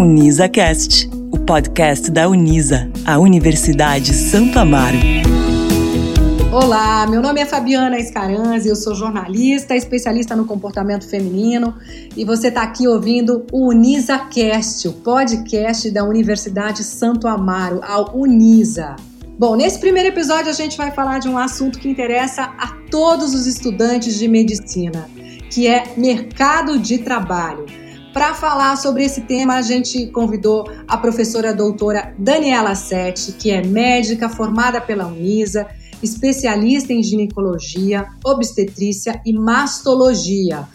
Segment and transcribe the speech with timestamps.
[0.00, 4.96] UnisaCast, o podcast da Unisa, a Universidade Santo Amaro.
[6.50, 11.74] Olá, meu nome é Fabiana Escaranzi, eu sou jornalista, especialista no comportamento feminino
[12.16, 18.96] e você está aqui ouvindo o UnisaCast, o podcast da Universidade Santo Amaro, a Unisa.
[19.38, 23.34] Bom, nesse primeiro episódio a gente vai falar de um assunto que interessa a todos
[23.34, 25.06] os estudantes de medicina,
[25.50, 27.79] que é mercado de trabalho.
[28.12, 33.64] Para falar sobre esse tema, a gente convidou a professora doutora Daniela Sete, que é
[33.64, 35.68] médica formada pela Unisa,
[36.02, 40.66] especialista em ginecologia, obstetrícia e mastologia.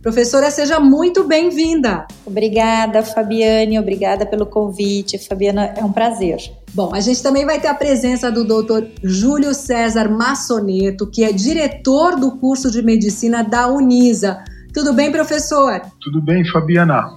[0.00, 2.06] Professora, seja muito bem-vinda.
[2.24, 5.18] Obrigada, Fabiane, obrigada pelo convite.
[5.18, 6.36] Fabiana, é um prazer.
[6.72, 8.84] Bom, a gente também vai ter a presença do Dr.
[9.02, 14.44] Júlio César Massoneto, que é diretor do curso de medicina da Unisa.
[14.74, 15.80] Tudo bem, professor?
[16.00, 17.16] Tudo bem, Fabiana.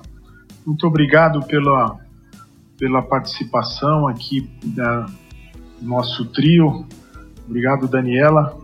[0.63, 1.97] Muito obrigado pela,
[2.77, 5.07] pela participação aqui da
[5.81, 6.85] nosso trio.
[7.47, 8.55] Obrigado, Daniela,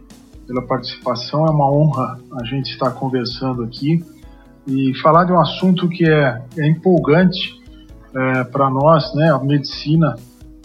[0.46, 1.48] pela participação.
[1.48, 4.06] É uma honra a gente estar conversando aqui
[4.68, 7.60] e falar de um assunto que é, é empolgante
[8.16, 9.32] é, para nós, né?
[9.32, 10.16] A medicina,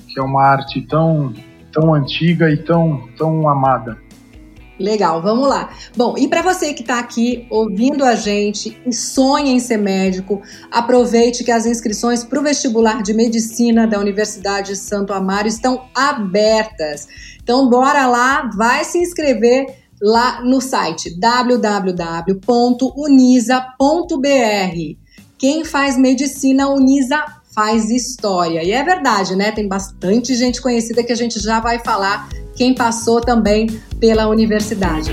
[0.07, 1.33] que é uma arte tão,
[1.73, 3.97] tão antiga e tão, tão amada.
[4.79, 5.71] Legal, vamos lá.
[5.97, 10.41] Bom, e para você que está aqui ouvindo a gente e sonha em ser médico,
[10.71, 17.09] aproveite que as inscrições para o vestibular de medicina da Universidade Santo Amaro estão abertas.
[17.43, 19.67] Então, bora lá, vai se inscrever
[20.01, 22.39] lá no site www.unisa.br.
[25.37, 28.63] Quem faz medicina Unisa faz história.
[28.63, 29.51] E é verdade, né?
[29.51, 33.67] Tem bastante gente conhecida que a gente já vai falar quem passou também
[33.99, 35.11] pela universidade.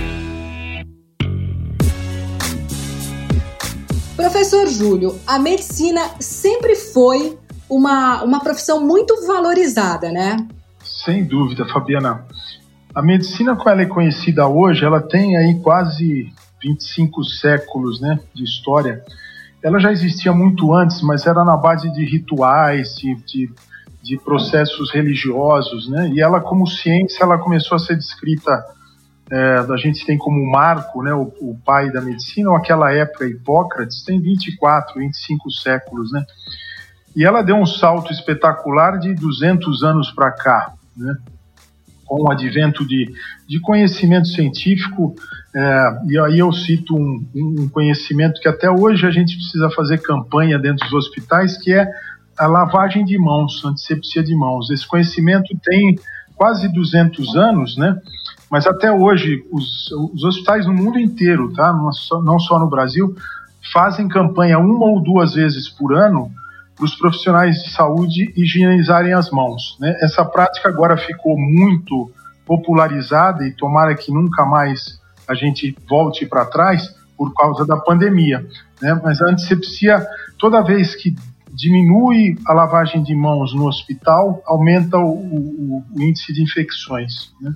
[4.16, 7.36] Professor Júlio, a medicina sempre foi
[7.68, 10.38] uma, uma profissão muito valorizada, né?
[10.84, 12.28] Sem dúvida, Fabiana.
[12.94, 16.32] A medicina, como ela é conhecida hoje, ela tem aí quase
[16.62, 19.04] 25 séculos né, de história
[19.66, 23.50] ela já existia muito antes, mas era na base de rituais, de, de,
[24.04, 26.08] de processos religiosos, né?
[26.10, 28.64] E ela, como ciência, ela começou a ser descrita
[29.32, 33.26] é, a gente tem como marco né, o, o, pai da medicina, ou aquela época,
[33.26, 36.24] Hipócrates, tem 24, 25 séculos, né?
[37.16, 41.16] E ela deu um salto espetacular de 200 anos para cá, né?
[42.06, 43.12] Com o advento de,
[43.48, 45.16] de conhecimento científico,
[45.56, 50.02] é, e aí eu cito um, um, conhecimento que até hoje a gente precisa fazer
[50.02, 51.88] campanha dentro dos hospitais, que é
[52.38, 54.70] a lavagem de mãos, antisepsia de mãos.
[54.70, 55.96] Esse conhecimento tem
[56.36, 57.98] quase 200 anos, né?
[58.52, 61.72] Mas até hoje os, os hospitais no mundo inteiro, tá?
[61.74, 63.16] Não só, não só no Brasil,
[63.74, 66.30] fazem campanha uma ou duas vezes por ano
[66.76, 69.78] para os profissionais de saúde higienizarem as mãos.
[69.80, 69.98] Né?
[70.02, 72.12] Essa prática agora ficou muito
[72.46, 78.46] popularizada e tomara que nunca mais a gente volte para trás por causa da pandemia.
[78.82, 79.00] Né?
[79.04, 80.06] Mas a antisepsia,
[80.38, 81.16] toda vez que
[81.54, 87.32] diminui a lavagem de mãos no hospital, aumenta o, o, o índice de infecções.
[87.42, 87.54] Né?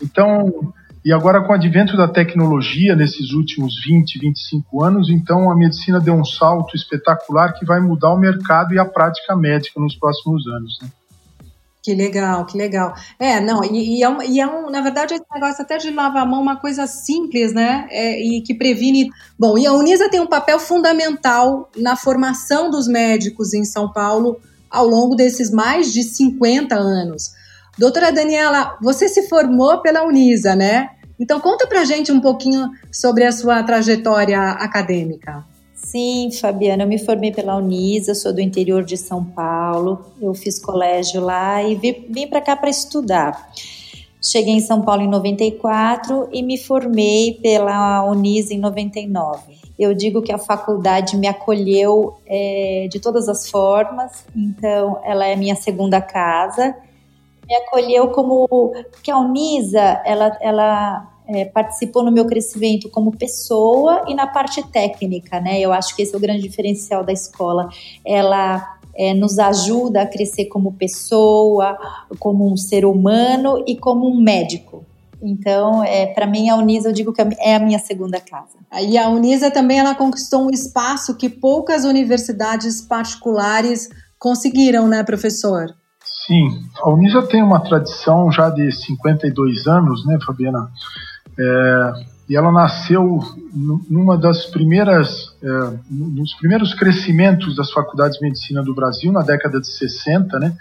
[0.00, 0.72] Então,
[1.04, 6.00] e agora com o advento da tecnologia nesses últimos 20, 25 anos, então a medicina
[6.00, 10.46] deu um salto espetacular que vai mudar o mercado e a prática médica nos próximos
[10.46, 10.78] anos.
[10.82, 10.88] Né?
[11.82, 12.92] Que legal, que legal.
[13.18, 15.90] É, não, e, e, é, um, e é um, na verdade, esse negócio até de
[15.90, 17.86] lavar a mão é uma coisa simples, né?
[17.90, 19.08] É, e que previne.
[19.38, 24.38] Bom, e a Unisa tem um papel fundamental na formação dos médicos em São Paulo
[24.70, 27.30] ao longo desses mais de 50 anos.
[27.78, 30.90] Doutora Daniela, você se formou pela Unisa, né?
[31.18, 35.44] Então conta pra gente um pouquinho sobre a sua trajetória acadêmica.
[35.74, 40.04] Sim, Fabiana, eu me formei pela Unisa, sou do interior de São Paulo.
[40.20, 43.48] Eu fiz colégio lá e vim, vim para cá para estudar.
[44.20, 49.56] Cheguei em São Paulo em 94 e me formei pela Unisa em 99.
[49.78, 55.36] Eu digo que a faculdade me acolheu é, de todas as formas, então ela é
[55.36, 56.74] minha segunda casa.
[57.48, 58.72] Me acolheu como
[59.02, 64.62] que a Unisa, ela, ela é, participou no meu crescimento como pessoa e na parte
[64.68, 65.58] técnica, né?
[65.58, 67.68] Eu acho que esse é o grande diferencial da escola.
[68.04, 71.78] Ela é, nos ajuda a crescer como pessoa,
[72.18, 74.84] como um ser humano e como um médico.
[75.22, 78.58] Então, é, para mim, a Unisa, eu digo que é a minha segunda casa.
[78.82, 85.74] E a Unisa também ela conquistou um espaço que poucas universidades particulares conseguiram, né, professor?
[86.28, 90.68] Sim, a Unisa tem uma tradição já de 52 anos, né, Fabiana?
[91.38, 91.92] É,
[92.28, 93.18] e ela nasceu
[93.88, 95.48] numa das primeiras, é,
[95.90, 100.54] nos primeiros crescimentos das faculdades de medicina do Brasil, na década de 60, né?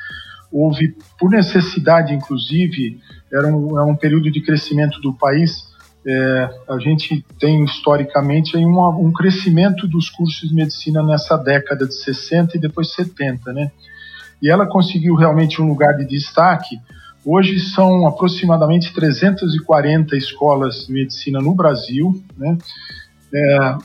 [0.50, 5.68] Houve, por necessidade, inclusive, era um, era um período de crescimento do país.
[6.08, 11.94] É, a gente tem historicamente um, um crescimento dos cursos de medicina nessa década de
[11.94, 13.70] 60 e depois 70, né?
[14.42, 16.78] E ela conseguiu realmente um lugar de destaque
[17.30, 22.58] Hoje são aproximadamente 340 escolas de medicina no Brasil, né?
[23.36, 23.76] É,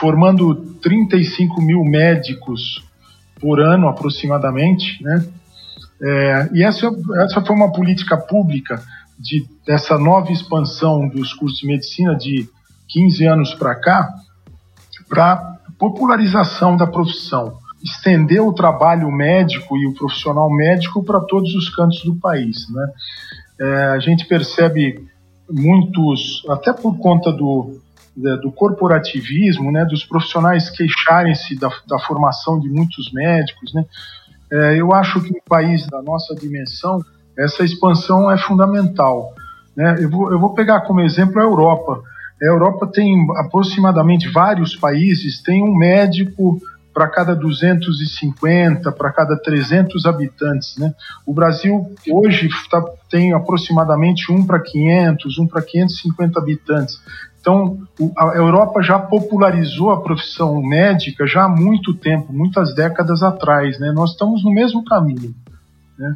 [0.00, 2.82] formando 35 mil médicos
[3.38, 5.26] por ano aproximadamente, né?
[6.00, 6.90] É, e essa,
[7.24, 8.82] essa foi uma política pública
[9.18, 12.48] de, dessa nova expansão dos cursos de medicina de
[12.88, 14.08] 15 anos para cá,
[15.06, 21.68] para popularização da profissão estender o trabalho médico e o profissional médico para todos os
[21.68, 22.66] cantos do país.
[22.70, 22.88] Né?
[23.60, 25.06] É, a gente percebe
[25.50, 27.78] muitos, até por conta do,
[28.16, 33.74] do corporativismo, né, dos profissionais queixarem-se da, da, formação de muitos médicos.
[33.74, 33.84] Né?
[34.50, 37.00] É, eu acho que no país da nossa dimensão,
[37.38, 39.34] essa expansão é fundamental.
[39.76, 39.98] Né?
[40.00, 42.00] Eu, vou, eu vou pegar como exemplo a Europa.
[42.40, 46.60] A Europa tem aproximadamente vários países, tem um médico
[46.94, 50.76] para cada 250, para cada 300 habitantes.
[50.78, 50.94] Né?
[51.26, 52.80] O Brasil hoje tá,
[53.10, 57.00] tem aproximadamente um para 500, um para 550 habitantes.
[57.40, 57.78] Então,
[58.16, 63.78] a Europa já popularizou a profissão médica já há muito tempo, muitas décadas atrás.
[63.80, 63.90] Né?
[63.92, 65.34] Nós estamos no mesmo caminho.
[65.98, 66.14] Né?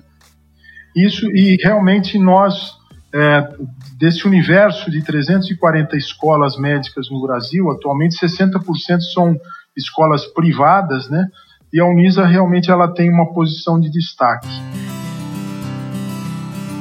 [0.96, 2.76] Isso, e realmente nós,
[3.12, 3.48] é,
[3.98, 9.38] desse universo de 340 escolas médicas no Brasil, atualmente 60% são
[9.78, 11.26] escolas privadas, né?
[11.72, 14.48] E a Unisa realmente ela tem uma posição de destaque.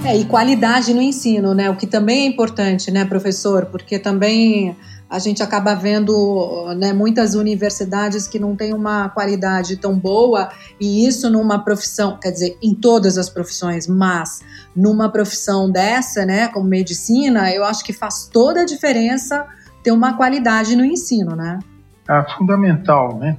[0.06, 1.70] É, e qualidade no ensino, né?
[1.70, 3.66] O que também é importante, né, professor?
[3.66, 4.76] Porque também
[5.10, 10.50] a gente acaba vendo né, muitas universidades que não têm uma qualidade tão boa,
[10.80, 14.42] e isso numa profissão, quer dizer, em todas as profissões, mas
[14.76, 19.46] numa profissão dessa, né, como medicina, eu acho que faz toda a diferença
[19.82, 21.60] ter uma qualidade no ensino, né?
[22.08, 23.38] É fundamental, né?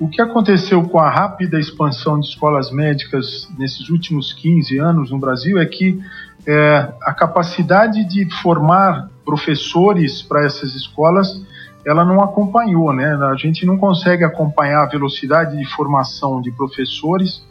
[0.00, 5.18] O que aconteceu com a rápida expansão de escolas médicas nesses últimos 15 anos no
[5.18, 6.02] Brasil é que
[6.46, 11.40] é, a capacidade de formar professores para essas escolas
[11.84, 13.14] ela não acompanhou, né?
[13.30, 17.44] A gente não consegue acompanhar a velocidade de formação de professores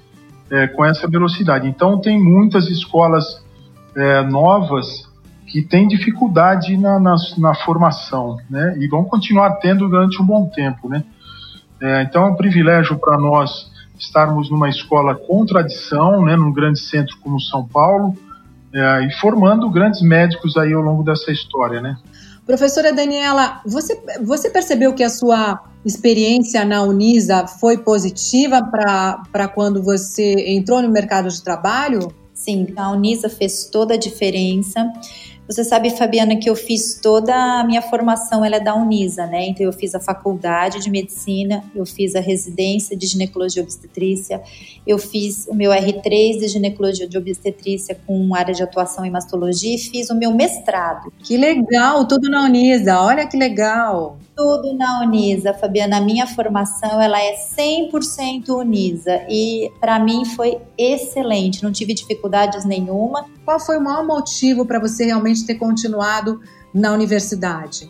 [0.49, 1.67] é, com essa velocidade.
[1.67, 3.43] Então tem muitas escolas
[3.95, 5.10] é, novas
[5.51, 8.75] que têm dificuldade na, na, na, formação, né?
[8.79, 11.03] E vão continuar tendo durante um bom tempo, né?
[11.81, 13.69] É, então é um privilégio para nós
[13.99, 16.37] estarmos numa escola com tradição, né?
[16.37, 18.15] Num grande centro como São Paulo
[18.73, 21.97] é, e formando grandes médicos aí ao longo dessa história, né?
[22.45, 29.83] Professora Daniela, você, você percebeu que a sua experiência na Unisa foi positiva para quando
[29.83, 32.13] você entrou no mercado de trabalho?
[32.33, 34.91] Sim, a Unisa fez toda a diferença.
[35.51, 39.47] Você sabe, Fabiana, que eu fiz toda a minha formação, ela é da Unisa, né?
[39.47, 44.41] Então eu fiz a faculdade de medicina, eu fiz a residência de ginecologia e obstetrícia,
[44.87, 49.75] eu fiz o meu R3 de ginecologia e obstetrícia com área de atuação em mastologia
[49.75, 51.11] e fiz o meu mestrado.
[51.21, 53.01] Que legal, tudo na Unisa.
[53.01, 54.17] Olha que legal.
[54.41, 55.97] Tudo na Unisa, Fabiana.
[55.97, 62.65] A minha formação, ela é 100% Unisa e para mim foi excelente, não tive dificuldades
[62.65, 63.27] nenhuma.
[63.45, 66.41] Qual foi o maior motivo para você realmente ter continuado
[66.73, 67.87] na universidade?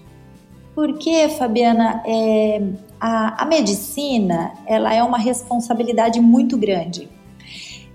[0.76, 2.62] Porque, Fabiana, é,
[3.00, 7.08] a, a, medicina ela é uma responsabilidade muito grande.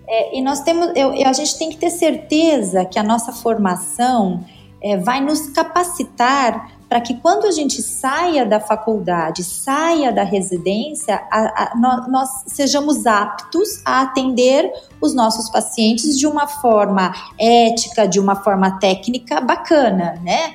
[0.08, 4.42] É, e nós temos, eu, a gente tem que ter certeza que a nossa formação
[4.80, 11.20] é, vai nos capacitar para que quando a gente saia da faculdade, saia da residência,
[11.30, 18.06] a, a, nós, nós, sejamos aptos a atender os nossos pacientes de uma forma ética,
[18.06, 20.54] de uma forma técnica bacana, né?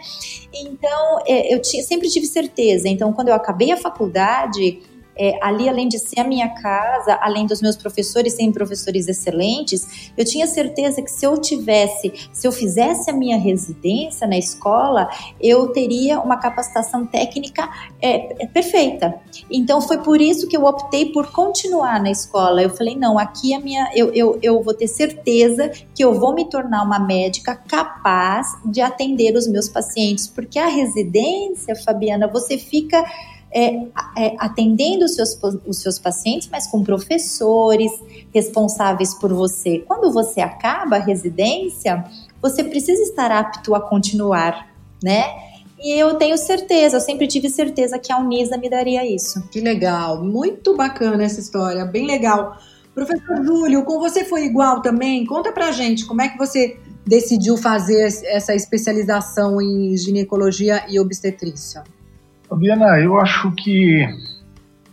[0.54, 2.88] Então, é, eu sempre tive certeza.
[2.88, 4.82] Então, quando eu acabei a faculdade,
[5.22, 10.12] é, ali, além de ser a minha casa, além dos meus professores serem professores excelentes,
[10.18, 15.08] eu tinha certeza que se eu tivesse, se eu fizesse a minha residência na escola,
[15.40, 17.70] eu teria uma capacitação técnica
[18.01, 19.13] é, é, perfeita.
[19.51, 22.63] Então, foi por isso que eu optei por continuar na escola.
[22.63, 26.34] Eu falei, não, aqui a minha, eu, eu, eu vou ter certeza que eu vou
[26.34, 32.58] me tornar uma médica capaz de atender os meus pacientes, porque a residência, Fabiana, você
[32.58, 33.06] fica
[33.53, 33.75] é,
[34.17, 37.91] é, atendendo os seus, os seus pacientes, mas com professores
[38.34, 39.79] responsáveis por você.
[39.79, 42.03] Quando você acaba a residência,
[42.41, 44.70] você precisa estar apto a continuar,
[45.03, 45.24] né?
[45.84, 49.41] E eu tenho certeza, eu sempre tive certeza que a Unisa me daria isso.
[49.50, 52.55] Que legal, muito bacana essa história, bem legal.
[52.93, 55.25] Professor Júlio, com você foi igual também?
[55.25, 61.84] Conta pra gente como é que você decidiu fazer essa especialização em ginecologia e obstetrícia.
[62.51, 64.05] Fabiana, eu acho que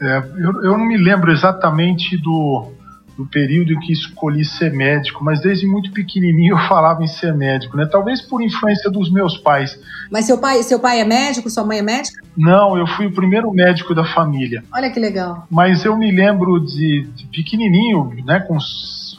[0.00, 2.70] é, eu, eu não me lembro exatamente do,
[3.16, 7.34] do período em que escolhi ser médico, mas desde muito pequenininho eu falava em ser
[7.34, 7.84] médico, né?
[7.84, 9.76] Talvez por influência dos meus pais.
[10.08, 12.22] Mas seu pai, seu pai é médico, sua mãe é médica?
[12.36, 14.62] Não, eu fui o primeiro médico da família.
[14.72, 15.44] Olha que legal.
[15.50, 18.56] Mas eu me lembro de, de pequenininho, né, com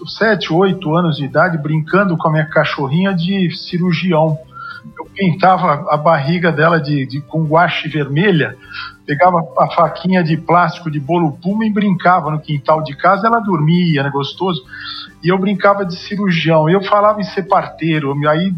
[0.07, 4.39] sete, oito anos de idade, brincando com a minha cachorrinha de cirurgião.
[4.97, 8.55] Eu pintava a barriga dela de, de com guache vermelha
[9.09, 13.39] pegava a faquinha de plástico de bolo puma e brincava no quintal de casa, ela
[13.39, 14.63] dormia, era gostoso,
[15.23, 18.53] e eu brincava de cirurgião, eu falava em ser parteiro, aí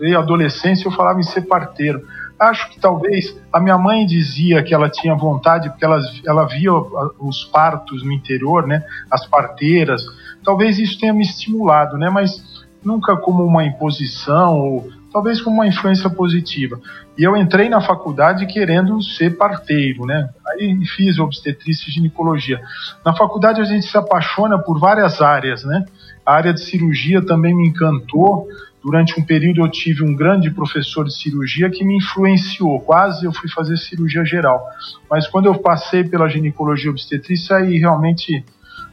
[0.00, 2.02] veio adolescência eu falava em ser parteiro.
[2.36, 6.72] Acho que talvez a minha mãe dizia que ela tinha vontade, porque ela, ela via
[7.20, 10.02] os partos no interior, né, as parteiras,
[10.42, 12.42] talvez isso tenha me estimulado, né, mas
[12.84, 16.80] nunca como uma imposição ou talvez como uma influência positiva.
[17.16, 20.30] E eu entrei na faculdade querendo ser parteiro, né?
[20.48, 22.60] Aí fiz obstetrícia e ginecologia.
[23.04, 25.84] Na faculdade a gente se apaixona por várias áreas, né?
[26.24, 28.48] A área de cirurgia também me encantou.
[28.82, 32.80] Durante um período eu tive um grande professor de cirurgia que me influenciou.
[32.80, 34.64] Quase eu fui fazer cirurgia geral.
[35.10, 38.44] Mas quando eu passei pela ginecologia obstetrícia, aí realmente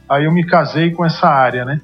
[0.08, 1.80] aí eu me casei com essa área, né?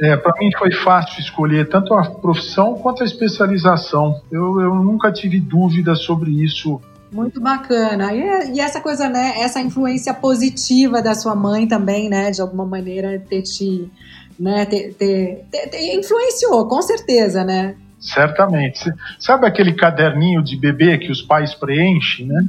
[0.00, 4.20] É, para mim foi fácil escolher tanto a profissão quanto a especialização.
[4.30, 6.80] Eu, eu nunca tive dúvida sobre isso.
[7.10, 8.12] Muito bacana.
[8.12, 9.34] E, e, essa coisa, né?
[9.38, 12.30] Essa influência positiva da sua mãe também, né?
[12.30, 13.90] De alguma maneira ter te.
[14.38, 17.74] Né, ter, ter, ter, influenciou, com certeza, né?
[17.98, 18.92] Certamente.
[19.18, 22.46] Sabe aquele caderninho de bebê que os pais preenchem, né?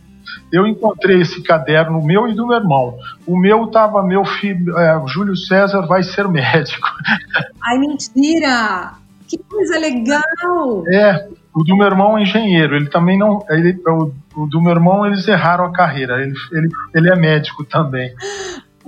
[0.51, 2.97] Eu encontrei esse caderno meu e do meu irmão.
[3.25, 6.87] O meu estava meu filho, é, Júlio César vai ser médico.
[7.63, 8.93] Ai, mentira!
[9.27, 10.83] Que coisa legal!
[10.87, 12.75] É, o do meu irmão é engenheiro.
[12.75, 13.43] Ele também não.
[13.49, 16.21] Ele, o, o do meu irmão eles erraram a carreira.
[16.21, 18.13] Ele, ele, ele é médico também.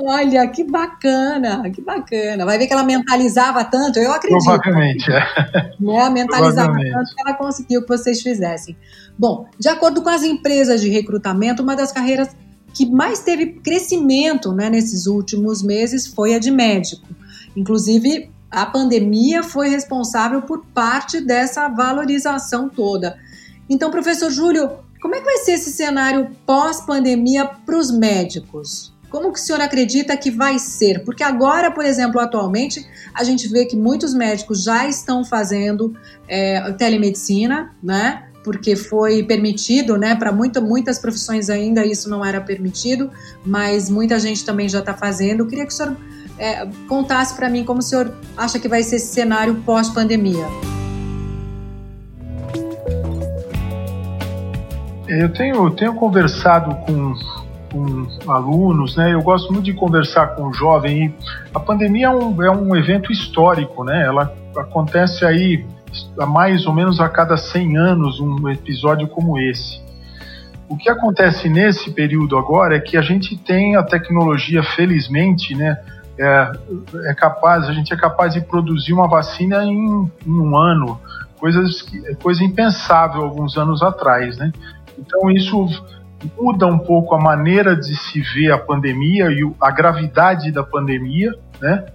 [0.02, 2.46] Olha, que bacana, que bacana.
[2.46, 4.46] Vai ver que ela mentalizava tanto, eu acredito.
[4.46, 5.20] Provavelmente, é.
[5.78, 6.10] Né?
[6.10, 8.78] Mentalizava tanto que ela conseguiu que vocês fizessem.
[9.20, 12.30] Bom, de acordo com as empresas de recrutamento, uma das carreiras
[12.74, 17.06] que mais teve crescimento né, nesses últimos meses foi a de médico.
[17.54, 23.18] Inclusive, a pandemia foi responsável por parte dessa valorização toda.
[23.70, 24.72] Então, professor Júlio,
[25.02, 28.94] como é que vai ser esse cenário pós-pandemia para os médicos?
[29.10, 31.04] Como que o senhor acredita que vai ser?
[31.04, 35.94] Porque agora, por exemplo, atualmente, a gente vê que muitos médicos já estão fazendo
[36.26, 38.29] é, telemedicina, né?
[38.50, 40.16] Porque foi permitido, né?
[40.16, 43.12] Para muita, muitas profissões ainda isso não era permitido,
[43.46, 45.42] mas muita gente também já está fazendo.
[45.42, 45.96] Eu queria que o senhor
[46.40, 50.48] é, contasse para mim como o senhor acha que vai ser esse cenário pós-pandemia.
[55.08, 57.14] É, eu tenho, tenho conversado com,
[57.72, 59.14] com alunos, né?
[59.14, 61.14] Eu gosto muito de conversar com o jovem.
[61.54, 64.08] a pandemia é um, é um evento histórico, né?
[64.08, 65.64] Ela acontece aí
[66.28, 69.82] mais ou menos a cada 100 anos um episódio como esse.
[70.68, 75.78] O que acontece nesse período agora é que a gente tem a tecnologia, felizmente, né,
[76.20, 76.52] é,
[77.06, 81.00] é capaz, a gente é capaz de produzir uma vacina em, em um ano,
[81.40, 84.52] coisas que, coisa impensável alguns anos atrás, né?
[84.98, 85.66] Então isso
[86.38, 91.34] muda um pouco a maneira de se ver a pandemia e a gravidade da pandemia,
[91.62, 91.86] né?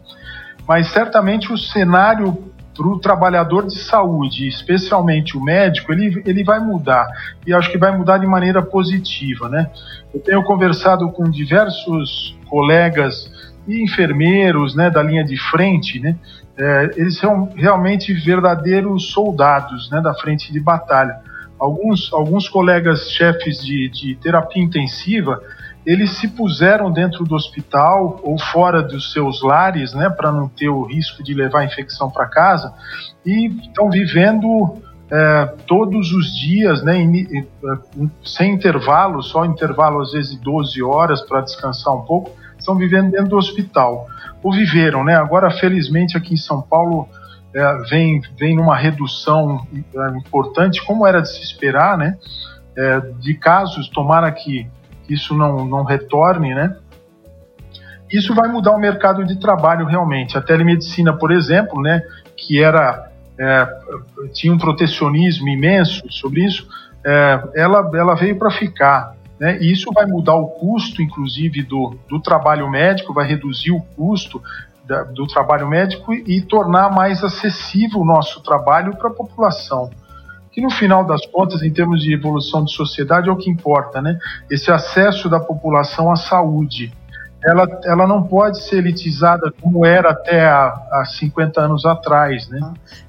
[0.66, 6.58] Mas certamente o cenário para o trabalhador de saúde, especialmente o médico, ele, ele vai
[6.58, 7.06] mudar.
[7.46, 9.70] E acho que vai mudar de maneira positiva, né?
[10.12, 13.30] Eu tenho conversado com diversos colegas
[13.66, 16.16] e enfermeiros, né, da linha de frente, né?
[16.56, 21.16] É, eles são realmente verdadeiros soldados, né, da frente de batalha.
[21.58, 25.40] Alguns, alguns colegas chefes de, de terapia intensiva,
[25.86, 30.68] eles se puseram dentro do hospital ou fora dos seus lares, né, para não ter
[30.68, 32.72] o risco de levar a infecção para casa,
[33.24, 34.78] e estão vivendo
[35.10, 36.96] é, todos os dias, né,
[38.24, 43.28] sem intervalo, só intervalo às vezes 12 horas para descansar um pouco, estão vivendo dentro
[43.28, 44.06] do hospital.
[44.42, 45.14] Ou viveram, né?
[45.14, 47.08] Agora, felizmente, aqui em São Paulo
[47.54, 52.16] é, vem, vem numa redução é, importante, como era de se esperar, né?
[52.76, 54.66] É, de casos, tomara que
[55.08, 56.76] isso não, não retorne, né?
[58.12, 60.38] Isso vai mudar o mercado de trabalho realmente.
[60.38, 62.02] A telemedicina, por exemplo, né,
[62.36, 63.68] que era é,
[64.32, 66.68] tinha um protecionismo imenso sobre isso,
[67.04, 69.16] é, ela, ela veio para ficar.
[69.38, 69.58] Né?
[69.60, 74.40] E isso vai mudar o custo, inclusive, do, do trabalho médico, vai reduzir o custo
[74.86, 79.90] da, do trabalho médico e, e tornar mais acessível o nosso trabalho para a população
[80.54, 84.00] que no final das contas, em termos de evolução de sociedade, é o que importa,
[84.00, 84.16] né?
[84.48, 86.92] Esse acesso da população à saúde.
[87.44, 92.60] Ela, ela não pode ser elitizada como era até há, há 50 anos atrás, né?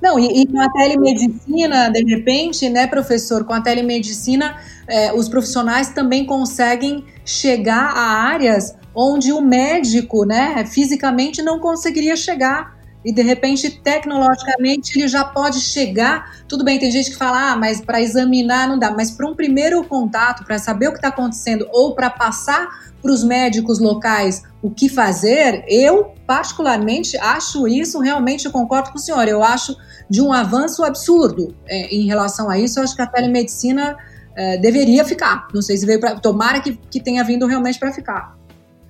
[0.02, 4.56] Não, e, e, com a telemedicina, de repente, né, professor, com a telemedicina,
[4.88, 12.16] é, os profissionais também conseguem chegar a áreas onde o médico, né, fisicamente não conseguiria
[12.16, 12.75] chegar
[13.05, 16.43] e de repente tecnologicamente ele já pode chegar.
[16.47, 19.35] Tudo bem, tem gente que fala, ah, mas para examinar não dá, mas para um
[19.35, 22.67] primeiro contato, para saber o que está acontecendo ou para passar
[23.01, 29.00] para os médicos locais o que fazer, eu particularmente acho isso, realmente concordo com o
[29.00, 29.77] senhor, eu acho
[30.09, 32.79] de um avanço absurdo é, em relação a isso.
[32.79, 33.95] Eu acho que a telemedicina
[34.35, 35.47] é, deveria ficar.
[35.53, 36.19] Não sei se veio para.
[36.19, 38.35] Tomara que, que tenha vindo realmente para ficar.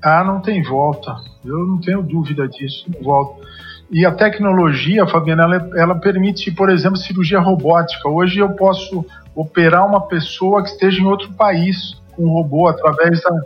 [0.03, 1.15] Ah, não tem volta.
[1.43, 2.86] Eu não tenho dúvida disso.
[2.93, 3.45] Não volta.
[3.89, 8.10] E a tecnologia, Fabiana, ela, ela, permite, por exemplo, cirurgia robótica.
[8.10, 13.22] Hoje eu posso operar uma pessoa que esteja em outro país com um robô através,
[13.22, 13.42] da,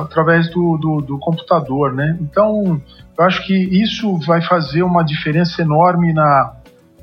[0.00, 2.16] através do, do, do, computador, né?
[2.20, 2.80] Então,
[3.16, 6.52] eu acho que isso vai fazer uma diferença enorme na,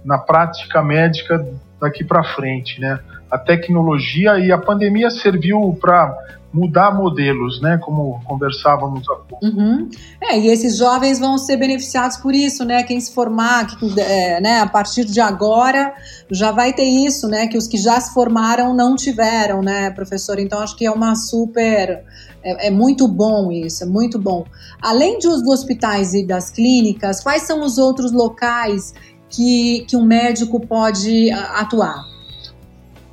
[0.03, 1.45] na prática médica
[1.81, 2.99] daqui para frente, né?
[3.29, 6.15] A tecnologia e a pandemia serviu para
[6.55, 7.77] mudar modelos, né?
[7.77, 9.45] Como conversávamos há pouco.
[9.45, 9.89] Uhum.
[10.21, 12.81] É, e esses jovens vão ser beneficiados por isso, né?
[12.83, 14.61] Quem se formar, que, é, né?
[14.61, 15.93] A partir de agora
[16.31, 17.47] já vai ter isso, né?
[17.47, 20.39] Que os que já se formaram não tiveram, né, professor?
[20.39, 22.03] Então acho que é uma super
[22.41, 24.45] é, é, muito bom isso, é muito bom.
[24.81, 28.93] Além dos hospitais e das clínicas, quais são os outros locais
[29.29, 32.01] que, que um médico pode atuar?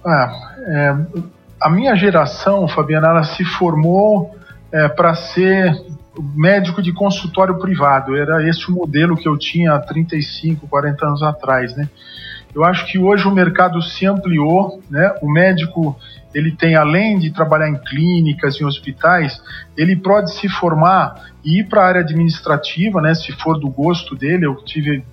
[0.05, 0.97] Ah, é,
[1.63, 4.37] a minha geração, Fabiana, ela se formou
[4.73, 5.75] é, para ser
[6.35, 8.17] médico de consultório privado.
[8.17, 11.89] Era esse o modelo que eu tinha há 35, 40 anos atrás, né?
[12.55, 15.15] Eu acho que hoje o mercado se ampliou, né?
[15.23, 15.97] O médico,
[16.35, 19.41] ele tem além de trabalhar em clínicas, em hospitais,
[19.77, 23.15] ele pode se formar e ir para a área administrativa, né?
[23.15, 25.05] Se for do gosto dele, eu tive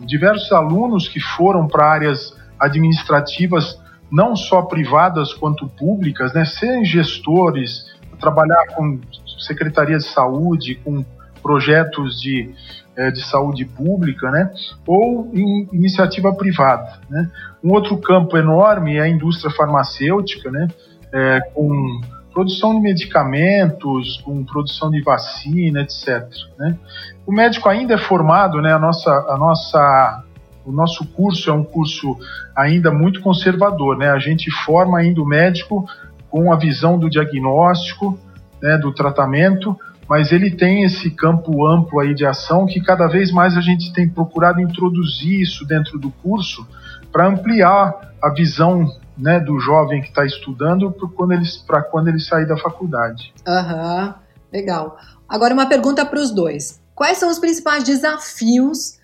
[0.00, 3.78] diversos alunos que foram para áreas administrativas
[4.12, 7.86] não só privadas quanto públicas, né, serem gestores,
[8.20, 9.00] trabalhar com
[9.38, 11.02] secretaria de saúde, com
[11.42, 12.54] projetos de,
[12.94, 14.52] é, de saúde pública, né,
[14.86, 17.00] ou em iniciativa privada.
[17.08, 17.30] Né.
[17.64, 20.68] Um outro campo enorme é a indústria farmacêutica, né,
[21.12, 22.00] é, com
[22.32, 26.28] produção de medicamentos, com produção de vacina, etc.
[26.58, 26.78] Né.
[27.26, 30.24] O médico ainda é formado, né, a nossa, a nossa
[30.64, 32.16] o nosso curso é um curso
[32.54, 34.10] ainda muito conservador, né?
[34.10, 35.86] A gente forma ainda o médico
[36.30, 38.18] com a visão do diagnóstico,
[38.60, 39.76] né, do tratamento,
[40.08, 43.92] mas ele tem esse campo amplo aí de ação que cada vez mais a gente
[43.92, 46.66] tem procurado introduzir isso dentro do curso
[47.10, 51.44] para ampliar a visão né, do jovem que está estudando para quando, ele,
[51.90, 53.32] quando ele sair da faculdade.
[53.46, 54.14] Aham, uhum,
[54.52, 54.96] legal.
[55.28, 56.80] Agora uma pergunta para os dois.
[56.94, 58.98] Quais são os principais desafios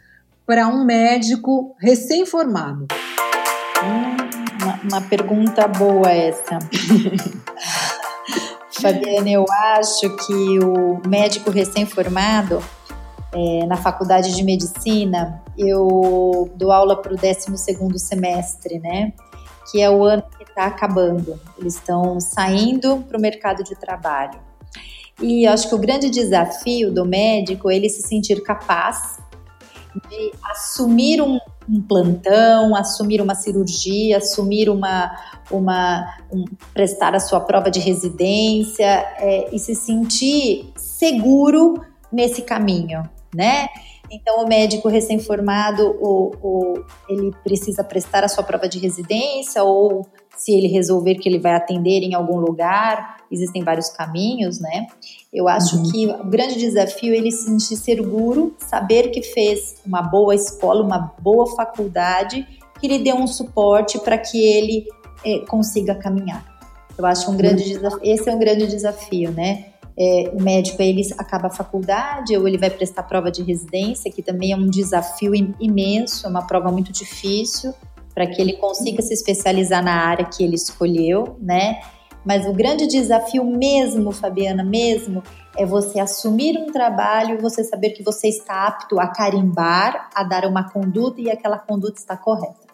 [0.49, 2.87] para um médico recém-formado?
[3.85, 4.17] Hum,
[4.63, 6.59] uma, uma pergunta boa essa.
[8.81, 9.45] Fabiana, eu
[9.77, 12.65] acho que o médico recém-formado
[13.31, 19.13] é, na faculdade de medicina, eu dou aula para o 12 semestre, né?
[19.71, 21.39] Que é o ano que está acabando.
[21.59, 24.41] Eles estão saindo para o mercado de trabalho.
[25.21, 29.19] E acho que o grande desafio do médico é ele se sentir capaz
[30.09, 35.17] de assumir um, um plantão, assumir uma cirurgia, assumir uma,
[35.51, 38.87] uma um, prestar a sua prova de residência
[39.19, 43.69] é, e se sentir seguro nesse caminho, né?
[44.11, 50.07] Então, o médico recém-formado, o, o, ele precisa prestar a sua prova de residência ou
[50.35, 54.87] se ele resolver que ele vai atender em algum lugar, existem vários caminhos, né?
[55.33, 55.91] Eu acho uhum.
[55.91, 60.83] que o grande desafio é ele se sentir seguro, saber que fez uma boa escola,
[60.83, 62.47] uma boa faculdade,
[62.81, 64.87] que lhe dê um suporte para que ele
[65.25, 66.45] é, consiga caminhar.
[66.97, 67.69] Eu acho um grande uhum.
[67.69, 69.67] desafio, esse é um grande desafio, né?
[70.01, 74.23] É, o médico ele acaba a faculdade ou ele vai prestar prova de residência, que
[74.23, 77.75] também é um desafio imenso, é uma prova muito difícil
[78.15, 81.81] para que ele consiga se especializar na área que ele escolheu, né?
[82.29, 85.23] Mas o grande desafio mesmo, Fabiana, mesmo,
[85.57, 90.23] é você assumir um trabalho e você saber que você está apto a carimbar, a
[90.23, 92.69] dar uma conduta e aquela conduta está correta.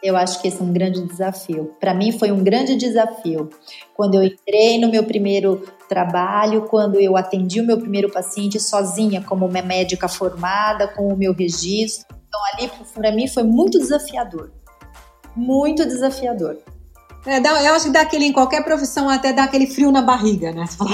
[0.00, 1.74] Eu acho que esse é um grande desafio.
[1.80, 3.50] Para mim foi um grande desafio.
[3.96, 9.24] Quando eu entrei no meu primeiro trabalho, quando eu atendi o meu primeiro paciente sozinha,
[9.24, 12.06] como uma médica formada, com o meu registro.
[12.28, 14.52] Então ali para mim foi muito desafiador.
[15.34, 16.58] Muito desafiador.
[17.26, 20.02] É, dá, eu acho que dá aquele, em qualquer profissão, até dá aquele frio na
[20.02, 20.66] barriga, né?
[20.66, 20.90] Você fala,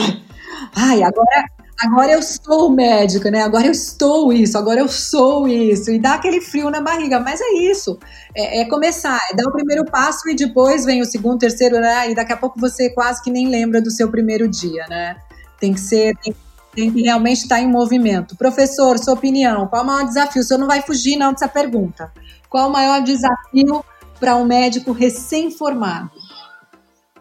[0.74, 1.44] ai, agora
[1.80, 3.42] agora eu sou médico, né?
[3.42, 5.90] Agora eu estou isso, agora eu sou isso.
[5.90, 7.98] E dá aquele frio na barriga, mas é isso.
[8.34, 12.10] É, é, começar, é dar o primeiro passo e depois vem o segundo, terceiro, né?
[12.10, 15.16] E daqui a pouco você quase que nem lembra do seu primeiro dia, né?
[15.60, 16.34] Tem que ser, tem,
[16.74, 18.36] tem que realmente estar em movimento.
[18.36, 20.42] Professor, sua opinião, qual o maior desafio?
[20.42, 22.12] O senhor não vai fugir não dessa pergunta.
[22.48, 23.84] Qual o maior desafio
[24.18, 26.10] para um médico recém-formado?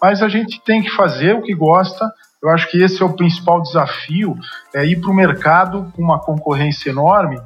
[0.00, 2.10] Mas a gente tem que fazer o que gosta,
[2.42, 4.34] eu acho que esse é o principal desafio,
[4.74, 7.40] é ir para o mercado com uma concorrência enorme,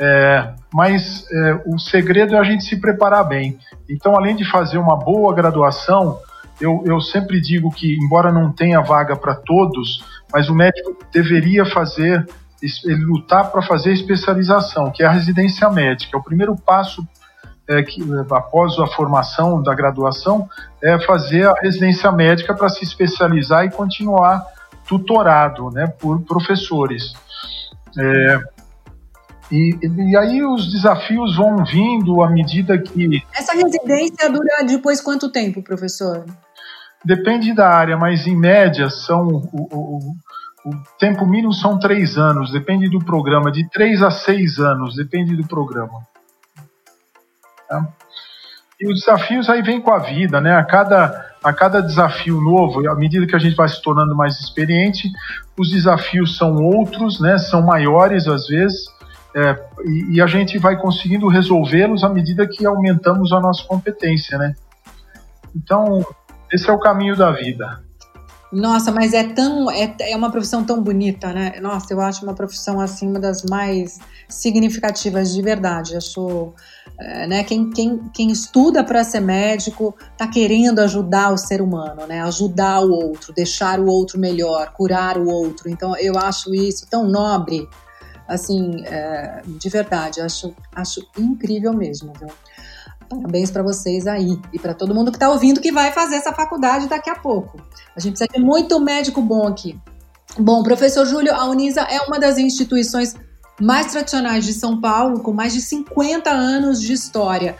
[0.00, 3.58] é, mas é, o segredo é a gente se preparar bem.
[3.90, 6.18] Então, além de fazer uma boa graduação,
[6.58, 10.02] eu, eu sempre digo que, embora não tenha vaga para todos,
[10.32, 12.26] mas o médico deveria fazer,
[12.84, 16.16] ele lutar para fazer a especialização, que é a residência médica.
[16.16, 17.06] É o primeiro passo
[17.68, 20.48] é, que, após a formação da graduação,
[20.82, 24.44] é fazer a residência médica para se especializar e continuar
[24.88, 27.12] tutorado né, por professores.
[27.96, 28.40] É,
[29.52, 33.22] e, e, aí os desafios vão vindo à medida que.
[33.34, 36.24] Essa residência dura depois quanto tempo, professor?
[37.04, 39.26] Depende da área, mas em média são.
[39.26, 40.12] O, o,
[40.64, 45.34] o tempo mínimo são três anos, depende do programa, de três a seis anos, depende
[45.36, 46.00] do programa.
[47.68, 47.86] Tá?
[48.80, 50.54] E os desafios aí vêm com a vida, né?
[50.54, 54.38] A cada, a cada desafio novo, à medida que a gente vai se tornando mais
[54.38, 55.10] experiente,
[55.58, 57.38] os desafios são outros, né?
[57.38, 58.86] São maiores às vezes,
[59.34, 64.38] é, e, e, a gente vai conseguindo resolvê-los à medida que aumentamos a nossa competência,
[64.38, 64.54] né?
[65.54, 66.04] Então,
[66.52, 67.82] esse é o caminho da vida.
[68.50, 71.60] Nossa, mas é tão é, é uma profissão tão bonita, né?
[71.60, 75.94] Nossa, eu acho uma profissão assim uma das mais significativas de verdade.
[75.94, 76.54] Eu sou,
[76.98, 77.44] é, né?
[77.44, 82.22] Quem, quem, quem estuda para ser médico está querendo ajudar o ser humano, né?
[82.22, 85.68] Ajudar o outro, deixar o outro melhor, curar o outro.
[85.68, 87.68] Então eu acho isso tão nobre,
[88.26, 90.22] assim, é, de verdade.
[90.22, 92.28] Acho acho incrível mesmo, viu?
[93.08, 96.32] Parabéns para vocês aí e para todo mundo que está ouvindo que vai fazer essa
[96.32, 97.58] faculdade daqui a pouco.
[97.96, 99.78] A gente precisa ter muito médico bom aqui.
[100.38, 103.14] Bom, professor Júlio, a Unisa é uma das instituições
[103.60, 107.56] mais tradicionais de São Paulo, com mais de 50 anos de história.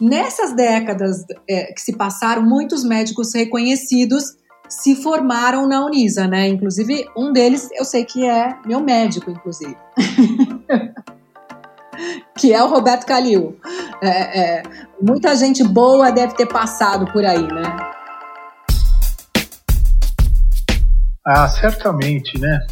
[0.00, 4.36] Nessas décadas é, que se passaram, muitos médicos reconhecidos
[4.68, 6.46] se formaram na Unisa, né?
[6.48, 9.76] Inclusive, um deles eu sei que é meu médico, inclusive.
[12.38, 13.58] que é o Roberto Calil.
[14.02, 14.62] É, é,
[15.00, 17.62] muita gente boa deve ter passado por aí, né?
[21.26, 22.66] Ah, certamente, né?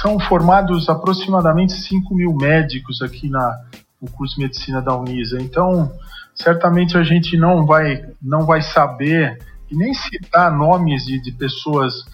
[0.00, 3.60] São formados aproximadamente 5 mil médicos aqui na,
[4.00, 5.38] no curso de medicina da Unisa.
[5.40, 5.92] Então,
[6.34, 9.38] certamente a gente não vai, não vai saber
[9.70, 12.04] e nem citar nomes de, de pessoas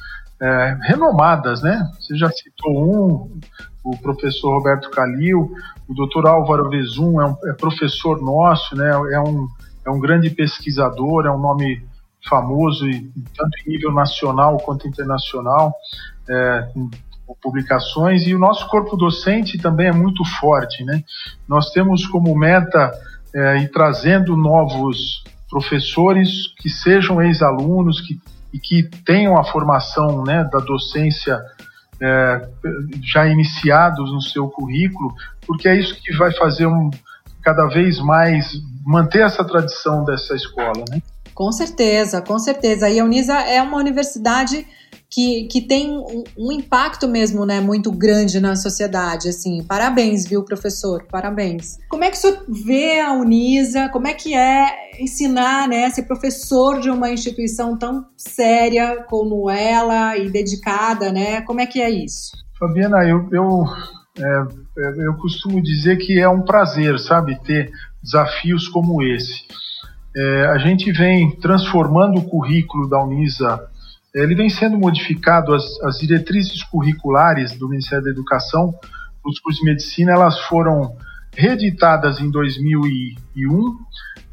[0.41, 1.91] é, renomadas, né?
[2.01, 3.41] Você já citou um,
[3.85, 5.53] o professor Roberto Calil,
[5.87, 8.91] o doutor Álvaro Vezum é, um, é professor nosso, né?
[9.13, 9.47] É um,
[9.87, 11.85] é um grande pesquisador, é um nome
[12.27, 15.75] famoso, e, tanto em nível nacional quanto internacional,
[16.27, 16.69] é,
[17.43, 20.83] publicações, e o nosso corpo docente também é muito forte.
[20.83, 21.05] Né?
[21.47, 22.91] Nós temos como meta
[23.35, 28.19] é, ir trazendo novos professores que sejam ex-alunos que,
[28.53, 31.39] e que tenham a formação né, da docência
[32.01, 32.49] é,
[33.03, 35.15] já iniciados no seu currículo,
[35.47, 36.91] porque é isso que vai fazer um,
[37.43, 38.53] cada vez mais
[38.85, 41.01] manter essa tradição dessa escola, né?
[41.35, 42.89] Com certeza, com certeza.
[42.89, 44.67] E a Unisa é uma universidade
[45.15, 49.63] que, que tem um, um, impacto mesmo, né, muito grande na sociedade, assim.
[49.63, 51.07] Parabéns, viu, professor?
[51.09, 51.79] Parabéns.
[51.89, 53.89] Como é que o senhor vê a Unisa?
[53.91, 60.17] Como é que é ensinar, né, ser professor de uma instituição tão séria como ela
[60.17, 61.43] e dedicada, né?
[61.43, 62.33] Como é que é isso?
[62.59, 63.65] Fabiana, eu, eu,
[64.19, 67.71] é, eu costumo dizer que é um prazer, sabe, ter
[68.03, 69.43] desafios como esse.
[70.17, 73.69] É, a gente vem transformando o currículo da Unisa
[74.15, 78.73] ele vem sendo modificado, as, as diretrizes curriculares do Ministério da Educação,
[79.25, 80.97] os cursos de medicina, elas foram
[81.37, 83.77] reeditadas em 2001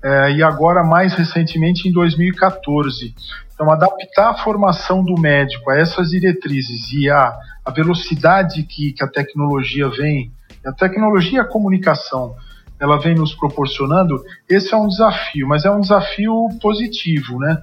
[0.04, 3.16] é, e agora mais recentemente em 2014.
[3.54, 7.34] Então, adaptar a formação do médico a essas diretrizes e a,
[7.66, 10.32] a velocidade que, que a tecnologia vem,
[10.64, 12.36] a tecnologia e a comunicação,
[12.82, 17.62] ela vem nos proporcionando, esse é um desafio, mas é um desafio positivo, né?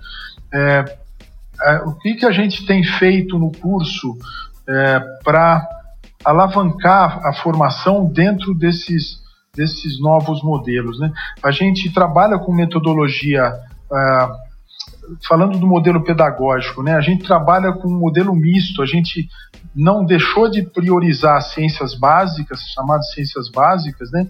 [0.55, 0.99] É,
[1.61, 4.17] é, o que, que a gente tem feito no curso
[4.69, 5.67] é, para
[6.25, 9.21] alavancar a formação dentro desses,
[9.55, 11.01] desses novos modelos.
[11.01, 11.13] Né?
[11.43, 13.53] A gente trabalha com metodologia,
[13.93, 14.29] é,
[15.27, 16.95] falando do modelo pedagógico, né?
[16.95, 19.29] a gente trabalha com um modelo misto, a gente
[19.75, 24.27] não deixou de priorizar ciências básicas, chamadas ciências básicas, né?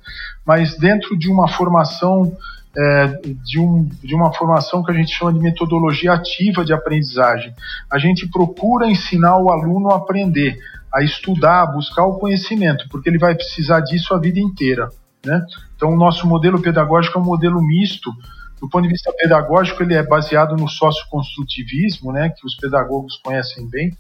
[0.46, 2.36] mas dentro de uma formação
[2.76, 3.06] é,
[3.44, 7.52] de, um, de uma formação que a gente chama de metodologia ativa de aprendizagem.
[7.90, 10.58] A gente procura ensinar o aluno a aprender,
[10.94, 14.88] a estudar, a buscar o conhecimento, porque ele vai precisar disso a vida inteira.
[15.24, 15.44] Né?
[15.76, 18.12] Então, o nosso modelo pedagógico é um modelo misto.
[18.60, 23.68] Do ponto de vista pedagógico, ele é baseado no socioconstrutivismo, né, que os pedagogos conhecem
[23.68, 23.96] bem.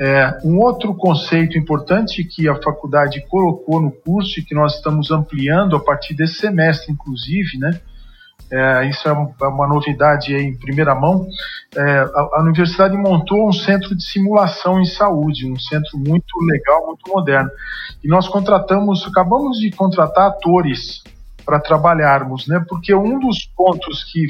[0.00, 5.10] É, um outro conceito importante que a faculdade colocou no curso e que nós estamos
[5.10, 7.80] ampliando a partir desse semestre, inclusive, né?
[8.50, 11.26] É, isso é, é uma novidade em primeira mão.
[11.74, 16.86] É, a, a, universidade montou um centro de simulação em saúde, um centro muito legal,
[16.86, 17.50] muito moderno.
[18.04, 21.02] E nós contratamos, acabamos de contratar atores
[21.52, 22.64] para trabalharmos, né?
[22.66, 24.26] Porque um dos pontos que,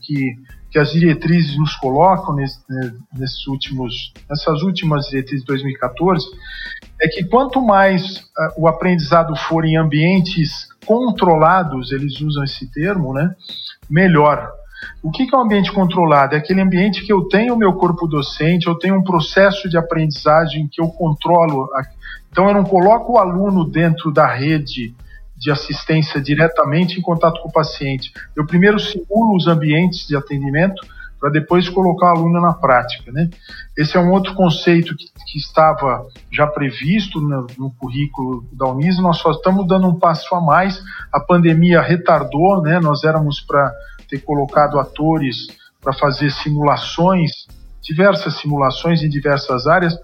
[0.00, 0.36] que,
[0.70, 6.24] que as diretrizes nos colocam nesse, né, nesses últimos, nessas últimas diretrizes de 2014
[7.00, 8.22] é que quanto mais uh,
[8.58, 13.34] o aprendizado for em ambientes controlados, eles usam esse termo, né,
[13.90, 14.48] melhor.
[15.02, 16.36] O que é um ambiente controlado?
[16.36, 19.76] É aquele ambiente que eu tenho o meu corpo docente, eu tenho um processo de
[19.76, 21.68] aprendizagem que eu controlo.
[22.30, 24.94] Então, eu não coloco o aluno dentro da rede
[25.42, 28.12] de assistência diretamente em contato com o paciente.
[28.36, 30.80] Eu primeiro simulo os ambientes de atendimento
[31.18, 33.10] para depois colocar o aluno na prática.
[33.10, 33.28] Né?
[33.76, 38.98] Esse é um outro conceito que, que estava já previsto no, no, currículo da Unis,
[38.98, 40.80] nós só estamos dando um passo a mais.
[41.12, 42.78] A pandemia retardou, né?
[42.78, 43.72] nós éramos para
[44.08, 45.48] ter colocado atores
[45.80, 47.30] para fazer simulações
[47.82, 49.94] diversas simulações em diversas áreas.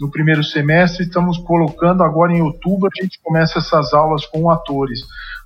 [0.00, 5.00] No primeiro semestre, estamos colocando agora em outubro, a gente começa essas aulas com atores.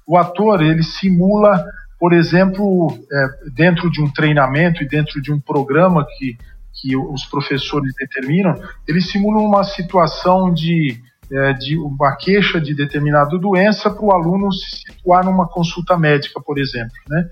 [0.06, 1.64] O ator, ele simula,
[1.98, 6.36] por exemplo, é, dentro de um treinamento e dentro de um programa que,
[6.74, 8.54] que os professores determinam,
[8.86, 10.98] ele simula uma situação de,
[11.30, 16.40] é, de uma queixa de determinada doença para o aluno se situar numa consulta médica,
[16.40, 17.28] por exemplo, né?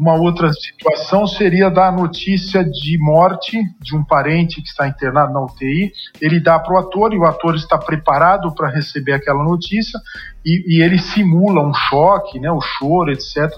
[0.00, 5.44] Uma outra situação seria dar notícia de morte de um parente que está internado na
[5.44, 5.92] UTI.
[6.18, 10.00] Ele dá para o ator e o ator está preparado para receber aquela notícia
[10.42, 13.50] e, e, ele simula um choque, né, o choro, etc.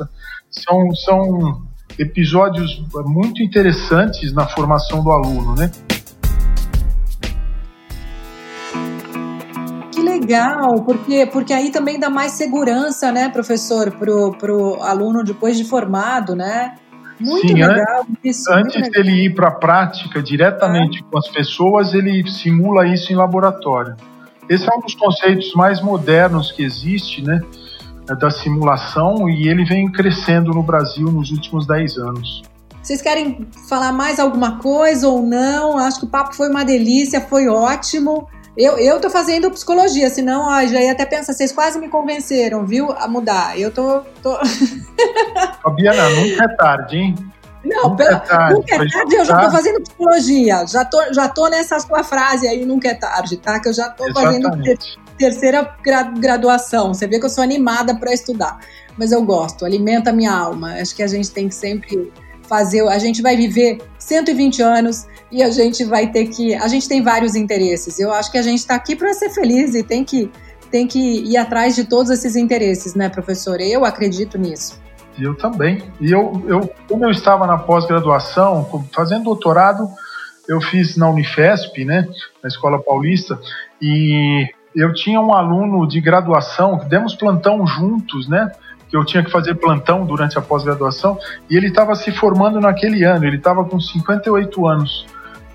[0.51, 1.63] São, são
[1.97, 5.71] episódios muito interessantes na formação do aluno, né?
[10.23, 15.65] Legal, porque, porque aí também dá mais segurança, né, professor, pro, pro aluno depois de
[15.65, 16.77] formado, né?
[17.21, 18.07] Muito Sim, legal.
[18.25, 18.91] Isso, antes legal.
[18.91, 21.03] dele ir para a prática diretamente é.
[21.11, 23.95] com as pessoas, ele simula isso em laboratório.
[24.49, 27.41] Esse é um dos conceitos mais modernos que existe, né?
[28.19, 32.43] Da simulação e ele vem crescendo no Brasil nos últimos 10 anos.
[32.83, 35.79] Vocês querem falar mais alguma coisa ou não?
[35.79, 38.29] Acho que o papo foi uma delícia, foi ótimo.
[38.57, 42.67] Eu, eu tô fazendo psicologia, senão, ó, já ia até pensar, vocês quase me convenceram,
[42.67, 43.59] viu, a mudar.
[43.59, 44.01] Eu tô.
[44.23, 44.39] tô...
[45.63, 47.15] Fabiana, nunca é tarde, hein?
[47.65, 50.67] Não, nunca, pela, é tarde, nunca é tarde, eu já tô fazendo psicologia.
[50.67, 53.59] Já tô, já tô nessa sua frase aí, nunca é tarde, tá?
[53.59, 54.43] Que eu já tô Exatamente.
[54.43, 54.79] fazendo ter,
[55.17, 55.75] terceira
[56.19, 56.93] graduação.
[56.93, 58.59] Você vê que eu sou animada para estudar.
[58.99, 60.75] Mas eu gosto, alimenta a minha alma.
[60.75, 62.13] Acho que a gente tem que sempre
[62.53, 62.87] fazer.
[62.87, 66.55] A gente vai viver 120 anos e a gente vai ter que.
[66.55, 67.99] A gente tem vários interesses.
[67.99, 70.31] Eu acho que a gente está aqui para ser feliz e tem que,
[70.71, 73.59] tem que ir atrás de todos esses interesses, né, professor?
[73.59, 74.79] Eu acredito nisso.
[75.19, 75.83] Eu também.
[75.99, 79.89] E eu, eu como eu estava na pós-graduação, fazendo doutorado,
[80.47, 82.07] eu fiz na Unifesp, né,
[82.43, 83.39] na Escola Paulista,
[83.81, 88.53] e eu tinha um aluno de graduação, demos plantão juntos, né,
[88.93, 93.05] que eu tinha que fazer plantão durante a pós-graduação, e ele estava se formando naquele
[93.05, 95.07] ano, ele estava com 58 anos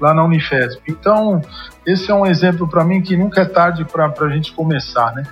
[0.01, 0.81] lá na Unifesp.
[0.89, 1.39] Então,
[1.85, 5.23] esse é um exemplo para mim que nunca é tarde para a gente começar, né?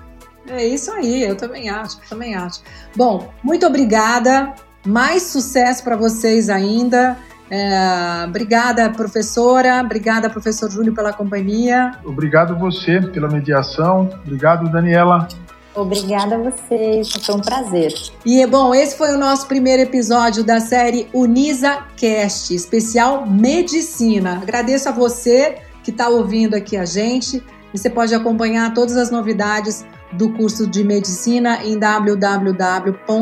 [0.48, 2.62] É isso aí, eu também acho, também acho.
[2.96, 4.54] Bom, muito obrigada,
[4.86, 7.18] mais sucesso para vocês ainda.
[7.50, 9.82] É, obrigada, professora.
[9.82, 11.94] Obrigada, professor Júlio, pela companhia.
[12.06, 14.08] Obrigado você pela mediação.
[14.24, 15.28] Obrigado, Daniela.
[15.76, 17.94] Obrigada a vocês, foi um prazer.
[18.26, 24.40] E bom, esse foi o nosso primeiro episódio da série Unisa Cast, especial Medicina.
[24.42, 27.44] Agradeço a você que está ouvindo aqui a gente.
[27.74, 33.16] Você pode acompanhar todas as novidades do curso de medicina em www.unisa.br.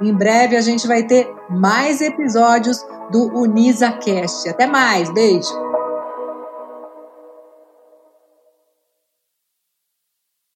[0.00, 4.48] Em breve a gente vai ter mais episódios do UnisaCast.
[4.48, 5.71] Até mais, beijo!